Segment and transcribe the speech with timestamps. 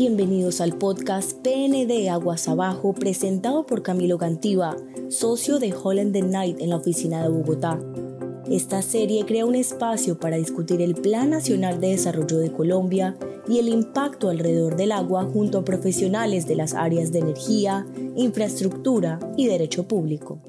[0.00, 4.74] Bienvenidos al podcast PND Aguas Abajo presentado por Camilo Gantiva,
[5.10, 7.78] socio de Holland the Night en la oficina de Bogotá.
[8.50, 13.14] Esta serie crea un espacio para discutir el Plan Nacional de Desarrollo de Colombia
[13.46, 17.86] y el impacto alrededor del agua junto a profesionales de las áreas de energía,
[18.16, 20.40] infraestructura y derecho público.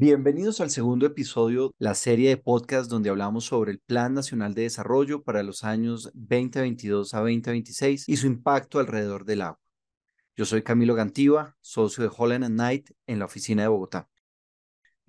[0.00, 4.54] Bienvenidos al segundo episodio de la serie de podcast donde hablamos sobre el Plan Nacional
[4.54, 9.60] de Desarrollo para los años 2022 a 2026 y su impacto alrededor del agua.
[10.34, 14.08] Yo soy Camilo Gantiva, socio de Holland Knight en la oficina de Bogotá.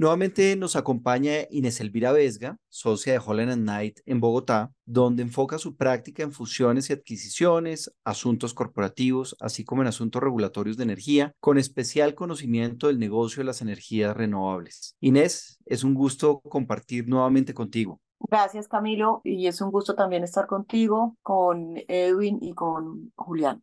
[0.01, 5.75] Nuevamente nos acompaña Inés Elvira Vesga, socia de Holland Knight en Bogotá, donde enfoca su
[5.75, 11.59] práctica en fusiones y adquisiciones, asuntos corporativos, así como en asuntos regulatorios de energía, con
[11.59, 14.95] especial conocimiento del negocio de las energías renovables.
[15.01, 18.01] Inés, es un gusto compartir nuevamente contigo.
[18.21, 23.61] Gracias, Camilo, y es un gusto también estar contigo, con Edwin y con Julián.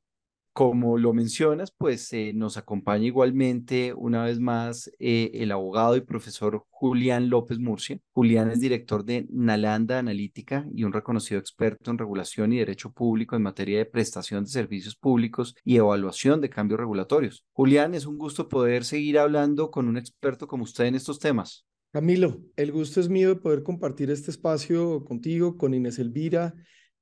[0.59, 6.01] Como lo mencionas, pues eh, nos acompaña igualmente una vez más eh, el abogado y
[6.01, 8.01] profesor Julián López Murcia.
[8.13, 13.37] Julián es director de Nalanda Analítica y un reconocido experto en regulación y derecho público
[13.37, 17.45] en materia de prestación de servicios públicos y evaluación de cambios regulatorios.
[17.53, 21.67] Julián, es un gusto poder seguir hablando con un experto como usted en estos temas.
[21.93, 26.57] Camilo, el gusto es mío de poder compartir este espacio contigo, con Inés Elvira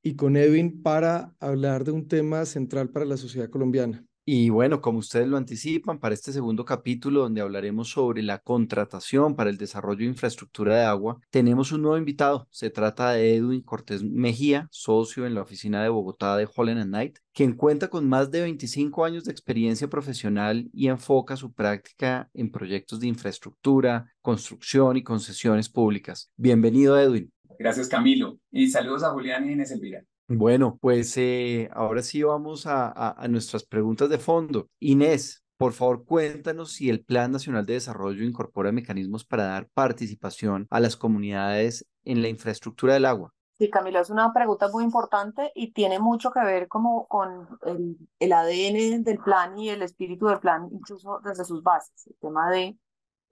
[0.07, 4.07] y con Edwin para hablar de un tema central para la sociedad colombiana.
[4.25, 9.35] Y bueno, como ustedes lo anticipan, para este segundo capítulo donde hablaremos sobre la contratación
[9.35, 12.47] para el desarrollo de infraestructura de agua, tenemos un nuevo invitado.
[12.51, 17.19] Se trata de Edwin Cortés Mejía, socio en la oficina de Bogotá de Holland Knight,
[17.33, 22.53] quien cuenta con más de 25 años de experiencia profesional y enfoca su práctica en
[22.53, 26.31] proyectos de infraestructura, construcción y concesiones públicas.
[26.37, 27.33] Bienvenido, Edwin.
[27.59, 28.39] Gracias, Camilo.
[28.51, 30.03] Y saludos a Julián y Inés Elvira.
[30.29, 34.69] Bueno, pues eh, ahora sí vamos a, a, nuestras preguntas de fondo.
[34.81, 40.67] Inés, por favor, cuéntanos si el Plan Nacional de Desarrollo incorpora mecanismos para dar participación
[40.71, 43.33] a las comunidades en la infraestructura del agua.
[43.59, 47.97] Sí, Camilo, es una pregunta muy importante y tiene mucho que ver como con el,
[48.19, 52.07] el ADN del plan y el espíritu del plan, incluso desde sus bases.
[52.07, 52.77] El tema de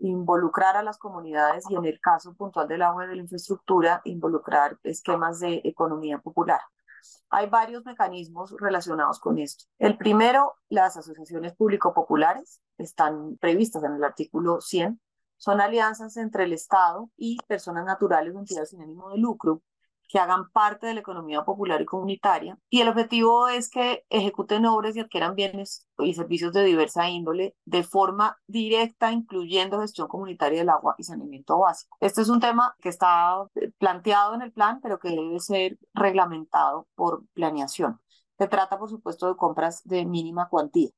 [0.09, 4.03] involucrar a las comunidades y en el caso puntual del agua y de la infraestructura,
[4.05, 6.61] involucrar esquemas de economía popular.
[7.31, 9.65] Hay varios mecanismos relacionados con esto.
[9.79, 15.01] El primero, las asociaciones público-populares están previstas en el artículo 100.
[15.37, 19.63] Son alianzas entre el Estado y personas naturales o entidades sin ánimo de lucro
[20.09, 22.59] que hagan parte de la economía popular y comunitaria.
[22.71, 27.55] Y el objetivo es que ejecuten obras y adquieran bienes y servicios de diversa índole
[27.65, 31.97] de forma directa, incluyendo gestión comunitaria del agua y saneamiento básico.
[32.01, 33.45] Este es un tema que está
[33.79, 38.01] planteado en el plan, pero que debe ser reglamentado por planeación.
[38.39, 40.91] Se trata, por supuesto, de compras de mínima cuantía.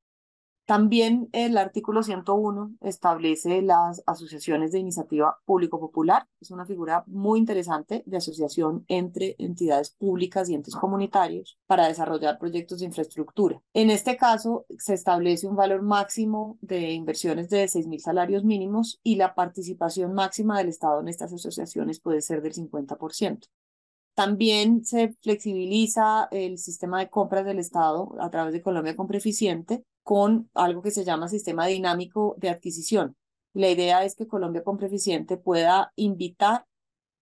[0.67, 6.27] También el artículo 101 establece las asociaciones de iniciativa público-popular.
[6.41, 12.41] Es una figura muy interesante de asociación entre entidades públicas y entes comunitarios para desarrollar
[12.41, 13.63] proyectos de infraestructura.
[13.75, 19.15] En este caso, se establece un valor máximo de inversiones de 6.000 salarios mínimos y
[19.15, 23.47] la participación máxima del Estado en estas asociaciones puede ser del 50%.
[24.17, 29.85] También se flexibiliza el sistema de compras del Estado a través de Colombia Compra Eficiente
[30.07, 33.17] con algo que se llama sistema dinámico de adquisición.
[33.55, 36.65] La idea es que Colombia Compra Eficiente pueda invitar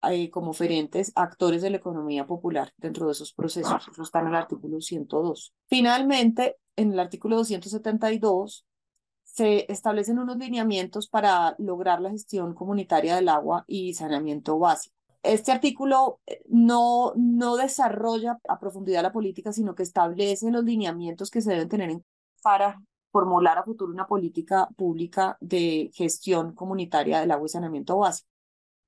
[0.03, 3.89] eh, como oferentes actores de la economía popular dentro de esos procesos.
[3.91, 5.55] Eso está en el artículo 102.
[5.67, 8.67] Finalmente, en el artículo 272
[9.23, 14.95] se establecen unos lineamientos para lograr la gestión comunitaria del agua y saneamiento básico.
[15.23, 21.31] Este artículo eh, no, no desarrolla a profundidad la política, sino que establece los lineamientos
[21.31, 22.05] que se deben tener en,
[22.45, 22.79] para
[23.11, 28.29] formular a futuro una política pública de gestión comunitaria del agua y saneamiento básico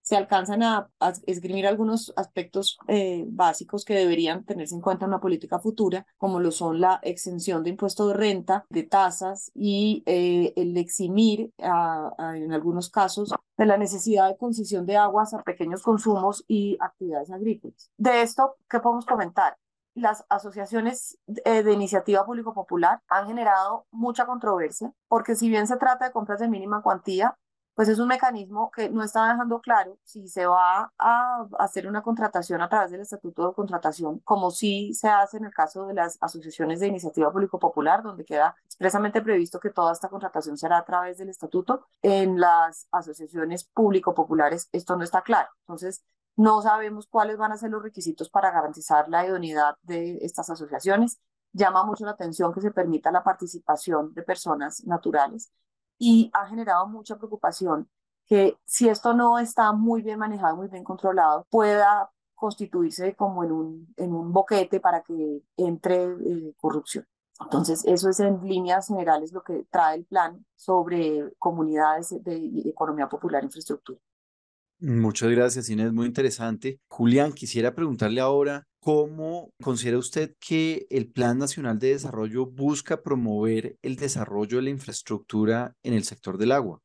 [0.06, 0.88] se alcanzan a,
[1.26, 6.38] esgrimir algunos aspectos eh, básicos que deberían tenerse en cuenta en una política futura, como
[6.38, 12.52] lo son la exención de impuesto de renta, de tasas y eh, el eximir en
[12.52, 17.90] algunos casos de la necesidad de concesión de aguas a pequeños consumos y actividades agrícolas.
[17.96, 19.56] De esto, ¿qué podemos comentar?
[19.96, 26.04] Las asociaciones eh, de iniciativa público-popular han generado mucha controversia, porque si bien se trata
[26.06, 27.36] de compras de mínima cuantía,
[27.74, 32.02] pues es un mecanismo que no está dejando claro si se va a hacer una
[32.02, 35.92] contratación a través del estatuto de contratación, como sí se hace en el caso de
[35.92, 40.84] las asociaciones de iniciativa público-popular, donde queda expresamente previsto que toda esta contratación será a
[40.86, 41.86] través del estatuto.
[42.00, 45.50] En las asociaciones público-populares esto no está claro.
[45.60, 46.02] Entonces,
[46.36, 51.18] No sabemos cuáles van a ser los requisitos para garantizar la idoneidad de estas asociaciones.
[51.52, 55.50] Llama mucho la atención que se permita la participación de personas naturales
[55.98, 57.88] y ha generado mucha preocupación
[58.26, 63.52] que si esto no está muy bien manejado, muy bien controlado, pueda constituirse como en
[63.52, 67.06] un, en un boquete para que entre eh, corrupción.
[67.40, 73.08] Entonces, eso es en líneas generales lo que trae el plan sobre comunidades de economía
[73.08, 73.98] popular e infraestructura.
[74.78, 76.80] Muchas gracias, Inés, muy interesante.
[76.88, 83.76] Julián, quisiera preguntarle ahora, ¿cómo considera usted que el Plan Nacional de Desarrollo busca promover
[83.80, 86.80] el desarrollo de la infraestructura en el sector del agua?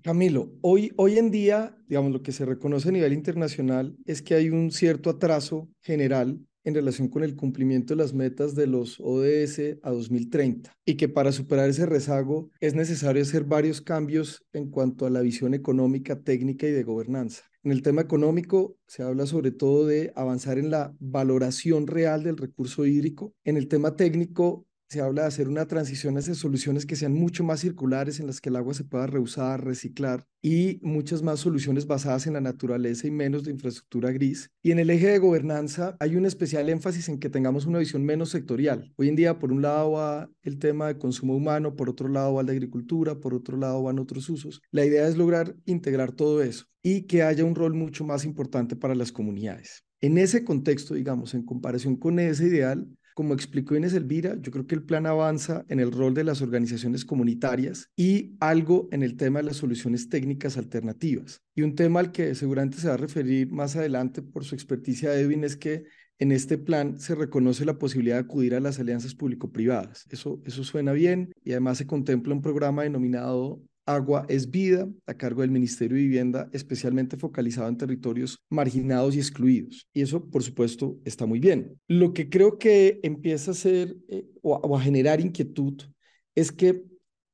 [0.00, 4.34] Camilo, hoy, hoy en día, digamos, lo que se reconoce a nivel internacional es que
[4.34, 8.98] hay un cierto atraso general en relación con el cumplimiento de las metas de los
[9.00, 14.70] ODS a 2030 y que para superar ese rezago es necesario hacer varios cambios en
[14.70, 17.44] cuanto a la visión económica, técnica y de gobernanza.
[17.64, 22.36] En el tema económico se habla sobre todo de avanzar en la valoración real del
[22.36, 23.34] recurso hídrico.
[23.44, 27.44] En el tema técnico se habla de hacer una transición hacia soluciones que sean mucho
[27.44, 31.86] más circulares, en las que el agua se pueda reusar, reciclar y muchas más soluciones
[31.86, 34.50] basadas en la naturaleza y menos de infraestructura gris.
[34.62, 38.04] Y en el eje de gobernanza hay un especial énfasis en que tengamos una visión
[38.04, 38.92] menos sectorial.
[38.96, 42.34] Hoy en día, por un lado va el tema de consumo humano, por otro lado
[42.34, 44.60] va de agricultura, por otro lado van otros usos.
[44.72, 48.76] La idea es lograr integrar todo eso y que haya un rol mucho más importante
[48.76, 49.86] para las comunidades.
[50.02, 54.66] En ese contexto, digamos, en comparación con ese ideal, como explicó Inés Elvira, yo creo
[54.66, 59.16] que el plan avanza en el rol de las organizaciones comunitarias y algo en el
[59.16, 61.42] tema de las soluciones técnicas alternativas.
[61.54, 65.14] Y un tema al que seguramente se va a referir más adelante por su experticia
[65.14, 65.84] Edwin es que
[66.18, 70.06] en este plan se reconoce la posibilidad de acudir a las alianzas público-privadas.
[70.08, 75.14] Eso, eso suena bien y además se contempla un programa denominado Agua es Vida, a
[75.14, 79.88] cargo del Ministerio de Vivienda, especialmente focalizado en territorios marginados y excluidos.
[79.92, 81.80] Y eso, por supuesto, está muy bien.
[81.88, 85.82] Lo que creo que empieza a hacer eh, o, a, generar inquietud
[86.34, 86.84] es que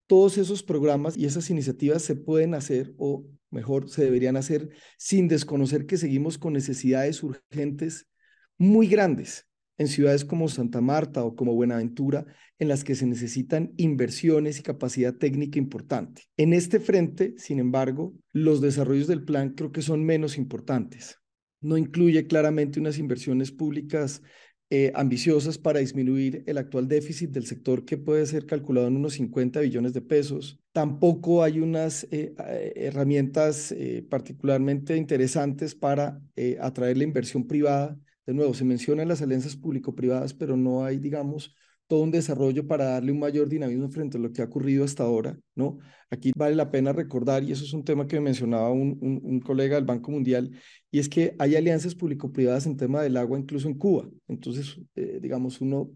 [0.07, 5.29] todos esos programas y esas iniciativas se pueden hacer, o mejor, se deberían hacer, sin
[5.29, 8.07] desconocer que seguimos con necesidades urgentes
[8.57, 9.48] muy grandes
[9.79, 12.27] en ciudades como Santa Marta o como Buenaventura,
[12.59, 16.25] en las que se necesitan inversiones y capacidad técnica importante.
[16.37, 21.21] En este frente, sin embargo, los desarrollos del plan creo que son menos importantes.
[21.61, 24.23] No incluye claramente unas inversiones públicas
[24.71, 29.15] eh, ambiciosas para disminuir el actual déficit del sector que puede ser calculado en unos
[29.15, 30.61] 50 billones de pesos.
[30.73, 33.75] Tampoco hay unas eh, eh, herramientas
[34.11, 36.21] particularmente interesantes para
[36.61, 37.99] atraer la inversión privada
[38.29, 41.55] de nuevo, se mencionan las alianzas público-privadas, pero no hay, digamos,
[41.87, 45.03] todo un desarrollo para darle un mayor dinamismo frente a lo que ha ocurrido hasta
[45.03, 45.79] ahora, ¿no?
[46.11, 49.77] Aquí vale la pena recordar, y eso es un tema que mencionaba un, un, colega
[49.77, 50.51] del Banco Mundial,
[50.91, 54.07] y es que hay alianzas público-privadas en tema del agua incluso en Cuba.
[54.27, 55.91] Entonces, eh, digamos, uno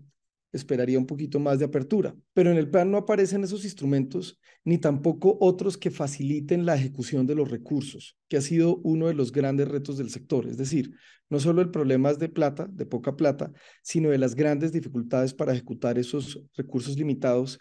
[0.53, 2.15] esperaría un poquito más de apertura.
[2.35, 7.27] Pero en el plan no aparecen esos instrumentos ni tampoco otros que faciliten la ejecución
[7.27, 10.47] de los recursos, que ha sido uno de los grandes retos del sector.
[10.47, 10.95] Es decir,
[11.31, 13.51] no solo el problema es de plata, de poca plata,
[13.83, 17.59] sino de las grandes dificultades para ejecutar esos recursos limitados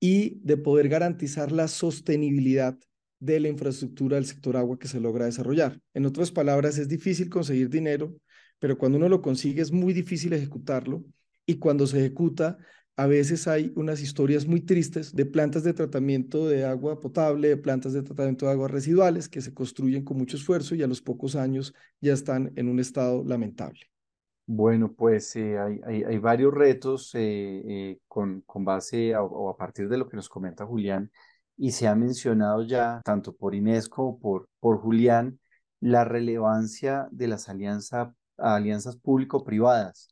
[0.00, 2.76] y de poder garantizar la sostenibilidad
[3.20, 5.80] de la infraestructura del sector agua que se logra desarrollar.
[5.94, 8.16] En otras palabras, es difícil conseguir dinero,
[8.58, 11.04] pero cuando uno lo consigue es muy difícil ejecutarlo
[11.46, 12.58] y cuando se ejecuta,
[12.96, 17.56] a veces hay unas historias muy tristes de plantas de tratamiento de agua potable, de
[17.56, 21.00] plantas de tratamiento de aguas residuales que se construyen con mucho esfuerzo y a los
[21.00, 23.80] pocos años ya están en un estado lamentable.
[24.46, 29.88] Bueno, pues eh, hay, hay, varios retos eh, eh, con, con base o a partir
[29.88, 31.10] de lo que nos comenta Julián
[31.56, 35.38] y se ha mencionado ya tanto por Inés como por, por Julián
[35.80, 40.11] la relevancia de las alianza, alianzas público-privadas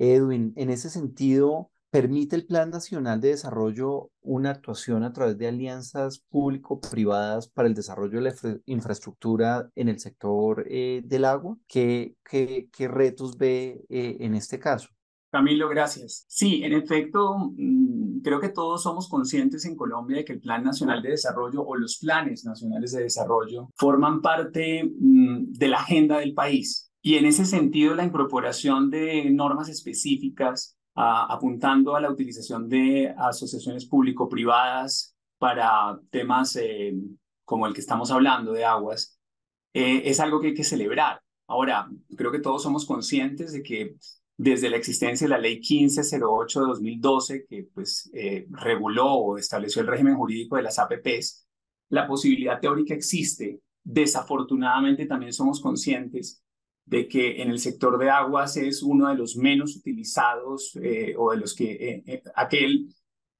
[0.00, 5.46] Edwin, en ese sentido, ¿permite el Plan Nacional de Desarrollo una actuación a través de
[5.46, 11.58] alianzas público-privadas para el desarrollo de la infraestructura en el sector eh, del agua?
[11.66, 12.16] ¿Qué,
[12.78, 14.88] retos ve eh, en este caso?
[15.30, 16.24] Camilo, gracias.
[16.28, 20.64] Sí, en efecto, mm, creo que todos somos conscientes en Colombia de que el Plan
[20.64, 26.18] Nacional de Desarrollo o los planes nacionales de desarrollo forman parte mm, de la agenda
[26.18, 26.89] del país.
[27.02, 33.86] Y en ese sentido, la incorporación de normas específicas apuntando a la utilización de asociaciones
[33.86, 36.94] público-privadas para temas eh,
[37.44, 39.18] como el que estamos hablando de aguas,
[39.72, 41.22] eh, es algo que hay que celebrar.
[41.46, 43.96] Ahora, creo que todos somos conscientes de que
[44.36, 49.82] desde la existencia de la Ley 1508 de 2012, que pues, eh, reguló o estableció
[49.82, 51.46] el régimen jurídico de las APPs,
[51.88, 53.60] la posibilidad teórica existe.
[53.82, 56.42] Desafortunadamente también somos conscientes
[56.90, 61.30] de que en el sector de aguas es uno de los menos utilizados eh, o
[61.30, 62.92] de los que eh, eh, aquel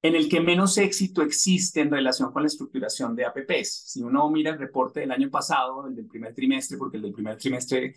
[0.02, 3.90] en el que menos éxito existe en relación con la estructuración de APPs.
[3.90, 7.12] Si uno mira el reporte del año pasado, el del primer trimestre, porque el del
[7.12, 7.92] primer trimestre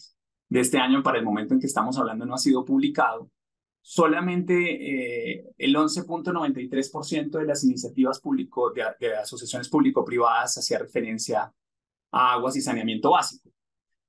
[0.50, 3.30] de este año para el momento en que estamos hablando no ha sido publicado,
[3.80, 11.54] solamente el 11.93% de las iniciativas público, de, de asociaciones público-privadas hacía referencia
[12.12, 13.53] a aguas y saneamiento básico.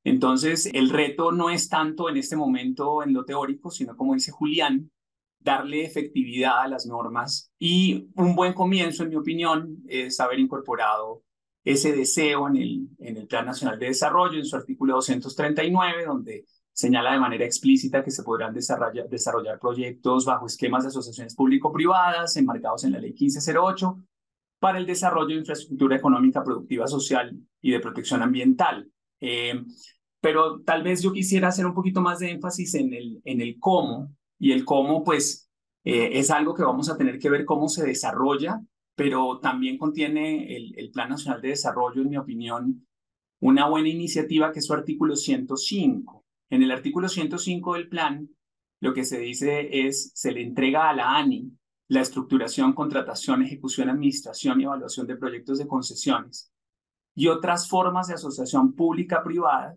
[0.04, 4.30] Entonces, el reto no es tanto en este momento en lo teórico, sino como dice
[4.30, 4.90] Julián,
[5.38, 11.23] darle efectividad a las normas y un buen comienzo, en mi opinión, es haber incorporado
[11.64, 16.44] ese deseo en el, en el Plan Nacional de Desarrollo, en su artículo 239, donde
[16.73, 22.37] señala de manera explícita que se podrán desarrollar, desarrollar proyectos bajo esquemas de asociaciones público-privadas
[22.37, 24.02] enmarcados en la Ley 1508
[24.58, 28.90] para el desarrollo de infraestructura económica, productiva, social y de protección ambiental.
[29.21, 29.54] Eh,
[30.21, 33.59] pero tal vez yo quisiera hacer un poquito más de énfasis en el, en el
[33.61, 35.50] cómo, y el cómo pues
[35.85, 38.59] eh, es algo que vamos a tener que ver cómo se desarrolla,
[38.94, 42.87] pero también contiene el, el Plan Nacional de Desarrollo, en mi opinión,
[43.40, 46.25] una buena iniciativa que es su artículo 105.
[46.49, 48.26] En el artículo 105 del plan,
[48.80, 51.52] lo que se dice es, se le entrega a la ANI
[51.88, 56.53] la estructuración, contratación, ejecución, administración y evaluación de proyectos de concesiones
[57.14, 59.76] y otras formas de asociación pública-privada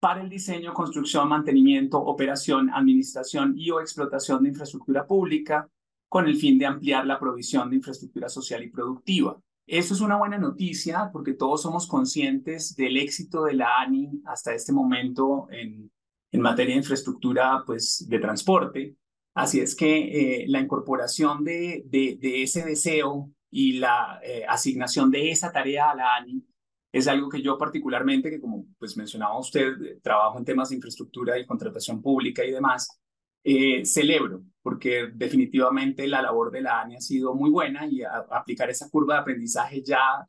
[0.00, 5.68] para el diseño, construcción, mantenimiento, operación, administración y o explotación de infraestructura pública
[6.08, 9.38] con el fin de ampliar la provisión de infraestructura social y productiva.
[9.66, 14.54] Eso es una buena noticia porque todos somos conscientes del éxito de la ANI hasta
[14.54, 15.92] este momento en,
[16.32, 18.96] en materia de infraestructura pues, de transporte.
[19.34, 25.10] Así es que eh, la incorporación de, de, de, ese deseo y la eh, asignación
[25.10, 26.44] de esa tarea a la ANI
[26.92, 30.76] es algo que yo particularmente, que como pues mencionaba usted, eh, trabajo en temas de
[30.76, 33.00] infraestructura y contratación pública y demás,
[33.42, 38.68] eh, celebro, porque definitivamente la labor de la ANI ha sido muy buena y aplicar
[38.68, 40.26] esa curva de aprendizaje ya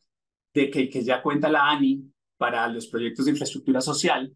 [0.53, 4.33] de que, que ya cuenta la ANI para los proyectos de infraestructura social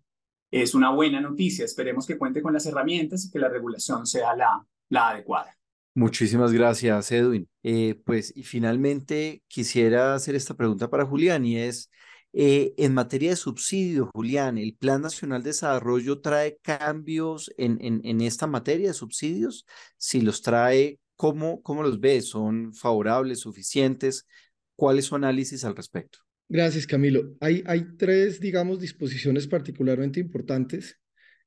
[0.52, 1.66] es una buena noticia.
[1.66, 5.58] Esperemos que cuente con las herramientas y que la regulación sea la, la adecuada.
[5.94, 7.48] Muchísimas gracias, Edwin.
[7.64, 11.90] Eh, pues y finalmente quisiera hacer esta pregunta para Julián y es,
[12.38, 18.46] eh, en materia de subsidios, Julián, ¿el Plan Nacional de Desarrollo trae cambios en, esta
[18.46, 19.66] materia de subsidios?
[19.96, 22.28] Si los trae, ¿cómo, ¿cómo los ves?
[22.28, 24.28] ¿Son favorables, suficientes?
[24.76, 26.20] ¿Cuál es su análisis al respecto?
[26.50, 27.38] Gracias, Camilo.
[27.40, 27.64] Hay,
[27.98, 31.00] tres, digamos, disposiciones particularmente importantes.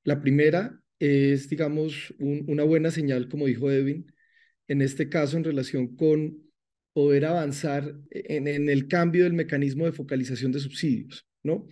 [0.04, 4.11] La primera es, digamos, un, una buena señal, como dijo Edwin,
[4.68, 6.48] en este caso en relación con
[6.99, 11.69] poder avanzar en, en, el cambio del mecanismo de focalización de subsidios, ¿no?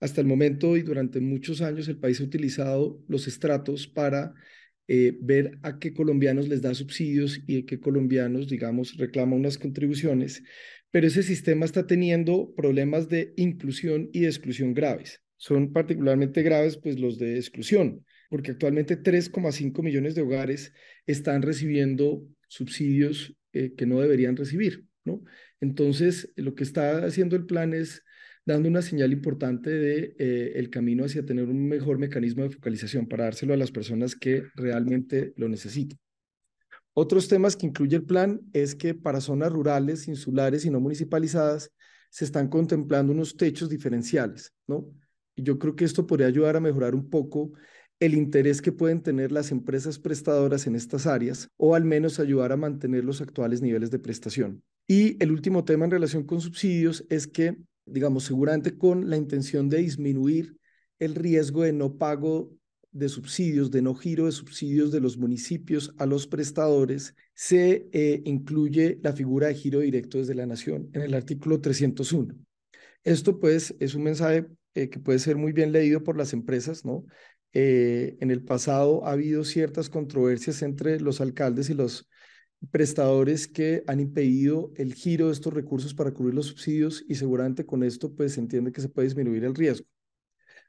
[0.00, 4.32] Hasta el momento y durante muchos años el país ha utilizado los estratos para
[4.88, 9.58] eh, ver a qué colombianos les da subsidios y a qué colombianos, digamos, reclama unas
[9.58, 10.42] contribuciones,
[10.90, 15.20] pero ese sistema está teniendo problemas de inclusión y de exclusión graves.
[15.36, 20.72] Son particularmente graves, pues, los de exclusión, porque actualmente 3,5 millones de hogares
[21.04, 25.22] están recibiendo subsidios eh, que no deberían recibir, ¿no?
[25.60, 28.02] Entonces, lo que está haciendo el plan es
[28.44, 33.06] dando una señal importante de eh, el camino hacia tener un mejor mecanismo de focalización
[33.06, 35.98] para dárselo a las personas que realmente lo necesitan.
[36.92, 41.70] Otros temas que incluye el plan es que para zonas rurales, insulares y no municipalizadas
[42.10, 44.86] se están contemplando unos techos diferenciales, ¿no?
[45.36, 47.52] Y yo creo que esto podría ayudar a mejorar un poco
[48.00, 52.50] el interés que pueden tener las empresas prestadoras en estas áreas o al menos ayudar
[52.50, 54.62] a mantener los actuales niveles de prestación.
[54.88, 59.68] Y el último tema en relación con subsidios es que, digamos, seguramente con la intención
[59.68, 60.56] de disminuir
[60.98, 62.50] el riesgo de no pago
[62.90, 68.22] de subsidios, de no giro de subsidios de los municipios a los prestadores, se eh,
[68.24, 72.34] incluye la figura de giro directo desde la nación en el artículo 301.
[73.04, 76.84] Esto pues es un mensaje eh, que puede ser muy bien leído por las empresas,
[76.84, 77.04] ¿no?
[77.52, 82.08] Eh, en el pasado ha habido ciertas controversias entre los alcaldes y los
[82.70, 87.64] prestadores que han impedido el giro de estos recursos para cubrir los subsidios y seguramente
[87.64, 89.86] con esto pues se entiende que se puede disminuir el riesgo.